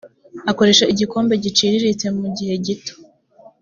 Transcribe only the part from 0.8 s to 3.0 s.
igikombe giciriritse mu igihe gito.